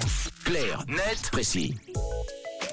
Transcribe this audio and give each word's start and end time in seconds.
3. 0.00 0.04
Clair, 0.44 0.84
net, 0.88 1.30
précis. 1.32 1.74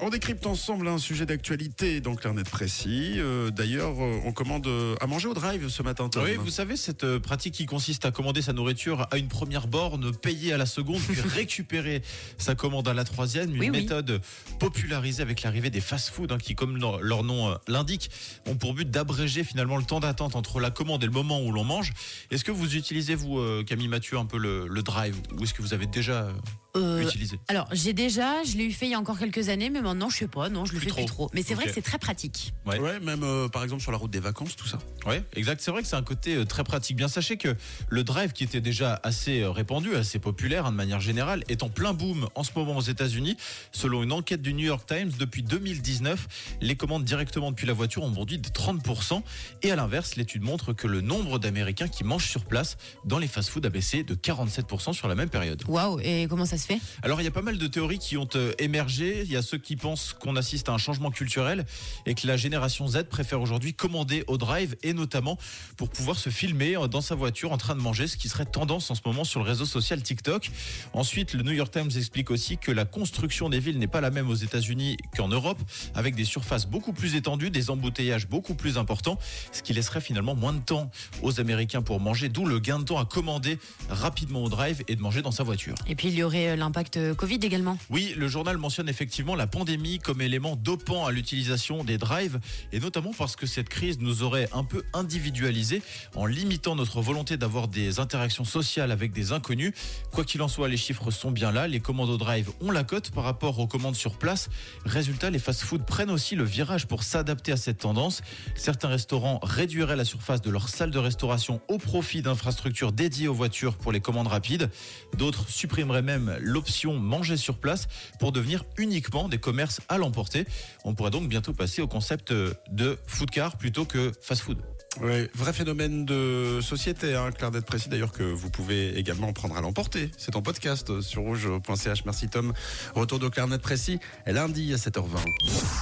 On 0.00 0.10
décrypte 0.10 0.44
ensemble 0.46 0.88
un 0.88 0.98
sujet 0.98 1.24
d'actualité 1.24 2.00
dans 2.00 2.14
Clairnet 2.16 2.42
Précis. 2.42 3.14
Euh, 3.18 3.50
D'ailleurs, 3.50 3.94
euh, 4.02 4.18
on 4.24 4.32
commande 4.32 4.66
euh, 4.66 4.96
à 5.00 5.06
manger 5.06 5.28
au 5.28 5.34
drive 5.34 5.68
ce 5.68 5.82
matin. 5.84 6.08
Tom. 6.08 6.24
Oui, 6.24 6.34
vous 6.34 6.50
savez, 6.50 6.76
cette 6.76 7.04
euh, 7.04 7.20
pratique 7.20 7.54
qui 7.54 7.64
consiste 7.66 8.04
à 8.04 8.10
commander 8.10 8.42
sa 8.42 8.52
nourriture 8.52 9.06
à 9.12 9.16
une 9.16 9.28
première 9.28 9.68
borne, 9.68 10.14
payer 10.14 10.52
à 10.52 10.56
la 10.58 10.66
seconde, 10.66 11.00
puis 11.00 11.20
récupérer 11.34 12.02
sa 12.36 12.54
commande 12.56 12.88
à 12.88 12.92
la 12.94 13.04
troisième. 13.04 13.50
Une 13.54 13.60
Oui, 13.60 13.70
oui. 13.70 13.80
méthode 13.82 14.20
popularisée 14.58 15.22
avec 15.22 15.42
l'arrivée 15.42 15.70
des 15.70 15.80
fast-foods, 15.80 16.32
hein, 16.32 16.38
qui, 16.38 16.54
comme 16.56 16.76
leur, 16.78 17.00
leur 17.00 17.22
nom 17.22 17.50
euh, 17.52 17.54
l'indique, 17.68 18.10
ont 18.46 18.56
pour 18.56 18.74
but 18.74 18.90
d'abréger 18.90 19.44
finalement 19.44 19.76
le 19.76 19.84
temps 19.84 20.00
d'attente 20.00 20.34
entre 20.34 20.58
la 20.58 20.70
commande 20.70 21.02
et 21.04 21.06
le 21.06 21.12
moment 21.12 21.40
où 21.40 21.52
l'on 21.52 21.64
mange. 21.64 21.92
Est-ce 22.32 22.44
que 22.44 22.52
vous 22.52 22.74
utilisez, 22.76 23.14
vous, 23.14 23.38
euh, 23.38 23.62
Camille 23.64 23.88
Mathieu, 23.88 24.18
un 24.18 24.26
peu 24.26 24.38
le, 24.38 24.66
le 24.66 24.82
drive 24.82 25.16
Ou 25.38 25.44
est-ce 25.44 25.54
que 25.54 25.62
vous 25.62 25.72
avez 25.72 25.86
déjà 25.86 26.28
euh, 26.76 27.02
utilisé 27.02 27.38
alors, 27.48 27.68
j'ai 27.72 27.92
déjà, 27.92 28.42
je 28.44 28.56
l'ai 28.56 28.64
eu 28.64 28.72
fait 28.72 28.86
il 28.86 28.90
y 28.92 28.94
a 28.94 28.98
encore 28.98 29.18
quelques 29.18 29.48
années, 29.48 29.70
mais 29.70 29.80
maintenant, 29.82 30.08
je 30.08 30.16
sais 30.18 30.28
pas, 30.28 30.48
non, 30.48 30.64
je 30.64 30.72
le 30.72 30.78
Plus 30.78 30.88
fais 30.88 30.94
plus 30.94 31.04
trop. 31.04 31.26
trop. 31.26 31.30
Mais 31.34 31.42
c'est 31.42 31.54
vrai 31.54 31.66
que 31.66 31.72
c'est 31.72 31.82
très 31.82 31.98
pratique. 31.98 32.52
Ouais. 32.66 32.78
Ouais, 32.78 33.00
même 33.00 33.22
euh, 33.22 33.48
par 33.48 33.62
exemple 33.62 33.82
sur 33.82 33.92
la 33.92 33.98
route 33.98 34.10
des 34.10 34.20
vacances, 34.20 34.56
tout 34.56 34.66
ça. 34.66 34.78
Ouais, 35.06 35.22
exact. 35.36 35.60
C'est 35.60 35.70
vrai 35.70 35.82
que 35.82 35.88
c'est 35.88 35.96
un 35.96 36.02
côté 36.02 36.34
euh, 36.36 36.44
très 36.44 36.64
pratique. 36.64 36.96
Bien 36.96 37.08
sachez 37.08 37.36
que 37.36 37.54
le 37.88 38.04
drive, 38.04 38.32
qui 38.32 38.44
était 38.44 38.60
déjà 38.60 39.00
assez 39.02 39.42
euh, 39.42 39.50
répandu, 39.50 39.94
assez 39.94 40.18
populaire 40.18 40.66
hein, 40.66 40.72
de 40.72 40.76
manière 40.76 41.00
générale, 41.00 41.44
est 41.48 41.62
en 41.62 41.68
plein 41.68 41.92
boom 41.92 42.28
en 42.34 42.42
ce 42.44 42.50
moment 42.56 42.76
aux 42.76 42.80
États-Unis. 42.82 43.36
Selon 43.72 44.02
une 44.02 44.12
enquête 44.12 44.42
du 44.42 44.54
New 44.54 44.66
York 44.66 44.86
Times, 44.86 45.10
depuis 45.18 45.42
2019, 45.42 46.56
les 46.60 46.76
commandes 46.76 47.04
directement 47.04 47.50
depuis 47.50 47.66
la 47.66 47.72
voiture 47.72 48.02
ont 48.02 48.10
bondi 48.10 48.38
de 48.38 48.48
30%. 48.48 49.22
Et 49.62 49.70
à 49.70 49.76
l'inverse, 49.76 50.16
l'étude 50.16 50.42
montre 50.42 50.72
que 50.72 50.86
le 50.86 51.00
nombre 51.00 51.38
d'Américains 51.38 51.88
qui 51.88 52.04
mangent 52.04 52.28
sur 52.28 52.44
place 52.44 52.76
dans 53.04 53.18
les 53.18 53.28
fast-foods 53.28 53.64
a 53.66 53.70
baissé 53.70 54.02
de 54.02 54.14
47% 54.14 54.92
sur 54.92 55.08
la 55.08 55.14
même 55.14 55.28
période. 55.28 55.62
Waouh, 55.68 56.00
et 56.00 56.26
comment 56.28 56.46
ça 56.46 56.58
se 56.58 56.63
fait 56.66 56.80
Alors 57.02 57.20
il 57.20 57.24
y 57.24 57.26
a 57.26 57.30
pas 57.30 57.42
mal 57.42 57.58
de 57.58 57.66
théories 57.66 57.98
qui 57.98 58.16
ont 58.16 58.28
euh, 58.34 58.52
émergé. 58.58 59.22
Il 59.24 59.32
y 59.32 59.36
a 59.36 59.42
ceux 59.42 59.58
qui 59.58 59.76
pensent 59.76 60.14
qu'on 60.18 60.36
assiste 60.36 60.68
à 60.68 60.72
un 60.72 60.78
changement 60.78 61.10
culturel 61.10 61.64
et 62.06 62.14
que 62.14 62.26
la 62.26 62.36
génération 62.36 62.86
Z 62.86 63.04
préfère 63.04 63.40
aujourd'hui 63.40 63.74
commander 63.74 64.24
au 64.26 64.38
drive 64.38 64.76
et 64.82 64.92
notamment 64.92 65.38
pour 65.76 65.88
pouvoir 65.88 66.18
se 66.18 66.30
filmer 66.30 66.76
euh, 66.76 66.88
dans 66.88 67.00
sa 67.00 67.14
voiture 67.14 67.52
en 67.52 67.58
train 67.58 67.74
de 67.74 67.80
manger, 67.80 68.06
ce 68.06 68.16
qui 68.16 68.28
serait 68.28 68.44
tendance 68.44 68.90
en 68.90 68.94
ce 68.94 69.02
moment 69.04 69.24
sur 69.24 69.40
le 69.40 69.46
réseau 69.46 69.64
social 69.64 70.02
TikTok. 70.02 70.50
Ensuite, 70.92 71.34
le 71.34 71.42
New 71.42 71.52
York 71.52 71.72
Times 71.72 71.90
explique 71.96 72.30
aussi 72.30 72.58
que 72.58 72.72
la 72.72 72.84
construction 72.84 73.48
des 73.48 73.60
villes 73.60 73.78
n'est 73.78 73.86
pas 73.86 74.00
la 74.00 74.10
même 74.10 74.28
aux 74.30 74.34
États-Unis 74.34 74.96
qu'en 75.16 75.28
Europe, 75.28 75.58
avec 75.94 76.14
des 76.14 76.24
surfaces 76.24 76.66
beaucoup 76.66 76.92
plus 76.92 77.14
étendues, 77.14 77.50
des 77.50 77.70
embouteillages 77.70 78.28
beaucoup 78.28 78.54
plus 78.54 78.78
importants, 78.78 79.18
ce 79.52 79.62
qui 79.62 79.72
laisserait 79.72 80.00
finalement 80.00 80.34
moins 80.34 80.52
de 80.52 80.60
temps 80.60 80.90
aux 81.22 81.40
Américains 81.40 81.82
pour 81.82 82.00
manger, 82.00 82.28
d'où 82.28 82.44
le 82.44 82.58
gain 82.58 82.78
de 82.78 82.84
temps 82.84 82.98
à 82.98 83.04
commander 83.04 83.58
rapidement 83.88 84.44
au 84.44 84.48
drive 84.48 84.82
et 84.88 84.96
de 84.96 85.00
manger 85.00 85.22
dans 85.22 85.30
sa 85.30 85.42
voiture. 85.42 85.74
Et 85.86 85.94
puis, 85.94 86.08
il 86.08 86.14
y 86.14 86.22
aurait 86.22 86.50
euh, 86.50 86.53
l'impact 86.56 86.96
euh, 86.96 87.14
Covid 87.14 87.38
également. 87.42 87.78
Oui, 87.90 88.14
le 88.16 88.28
journal 88.28 88.58
mentionne 88.58 88.88
effectivement 88.88 89.34
la 89.34 89.46
pandémie 89.46 89.98
comme 89.98 90.20
élément 90.20 90.56
dopant 90.56 91.06
à 91.06 91.12
l'utilisation 91.12 91.84
des 91.84 91.98
drives, 91.98 92.40
et 92.72 92.80
notamment 92.80 93.12
parce 93.16 93.36
que 93.36 93.46
cette 93.46 93.68
crise 93.68 93.98
nous 94.00 94.22
aurait 94.22 94.48
un 94.52 94.64
peu 94.64 94.82
individualisés 94.92 95.82
en 96.14 96.26
limitant 96.26 96.74
notre 96.76 97.00
volonté 97.00 97.36
d'avoir 97.36 97.68
des 97.68 98.00
interactions 98.00 98.44
sociales 98.44 98.90
avec 98.90 99.12
des 99.12 99.32
inconnus. 99.32 99.72
Quoi 100.12 100.24
qu'il 100.24 100.42
en 100.42 100.48
soit, 100.48 100.68
les 100.68 100.76
chiffres 100.76 101.10
sont 101.10 101.30
bien 101.30 101.52
là, 101.52 101.68
les 101.68 101.80
commandes 101.80 102.10
au 102.10 102.16
drive 102.16 102.50
ont 102.60 102.70
la 102.70 102.84
cote 102.84 103.10
par 103.10 103.24
rapport 103.24 103.58
aux 103.58 103.66
commandes 103.66 103.96
sur 103.96 104.18
place. 104.18 104.48
Résultat, 104.84 105.30
les 105.30 105.38
fast-foods 105.38 105.84
prennent 105.86 106.10
aussi 106.10 106.34
le 106.34 106.44
virage 106.44 106.86
pour 106.86 107.02
s'adapter 107.02 107.52
à 107.52 107.56
cette 107.56 107.78
tendance. 107.78 108.22
Certains 108.54 108.88
restaurants 108.88 109.40
réduiraient 109.42 109.96
la 109.96 110.04
surface 110.04 110.40
de 110.40 110.50
leur 110.50 110.68
salle 110.68 110.90
de 110.90 110.98
restauration 110.98 111.60
au 111.68 111.78
profit 111.78 112.22
d'infrastructures 112.22 112.92
dédiées 112.92 113.28
aux 113.28 113.34
voitures 113.34 113.76
pour 113.76 113.92
les 113.92 114.00
commandes 114.00 114.28
rapides. 114.28 114.70
D'autres 115.16 115.48
supprimeraient 115.48 116.02
même 116.02 116.36
l'option 116.44 116.94
manger 116.94 117.36
sur 117.36 117.58
place 117.58 117.88
pour 118.18 118.32
devenir 118.32 118.64
uniquement 118.76 119.28
des 119.28 119.38
commerces 119.38 119.80
à 119.88 119.98
l'emporter. 119.98 120.46
On 120.84 120.94
pourrait 120.94 121.10
donc 121.10 121.28
bientôt 121.28 121.52
passer 121.52 121.82
au 121.82 121.88
concept 121.88 122.32
de 122.32 122.98
food 123.06 123.30
car 123.30 123.56
plutôt 123.56 123.84
que 123.84 124.12
fast-food. 124.20 124.58
Ouais, 125.00 125.28
vrai 125.34 125.52
phénomène 125.52 126.04
de 126.04 126.60
société, 126.60 127.14
hein, 127.14 127.30
Claire 127.32 127.50
d'être 127.50 127.64
précis 127.64 127.88
d'ailleurs 127.88 128.12
que 128.12 128.22
vous 128.22 128.48
pouvez 128.48 128.96
également 128.96 129.32
prendre 129.32 129.56
à 129.56 129.60
l'emporter. 129.60 130.10
C'est 130.16 130.36
en 130.36 130.42
podcast 130.42 130.88
euh, 130.90 131.00
sur 131.00 131.22
rouge.ch. 131.22 132.04
Merci 132.04 132.28
Tom. 132.28 132.52
Retour 132.94 133.18
de 133.18 133.28
Claire 133.28 133.48
Net 133.48 133.60
précis 133.60 133.98
lundi 134.26 134.72
à 134.72 134.76
7h20. 134.76 135.04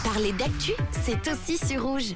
Parler 0.05 0.33
d'actu, 0.33 0.73
c'est 1.05 1.31
aussi 1.31 1.59
sur 1.59 1.83
rouge. 1.83 2.15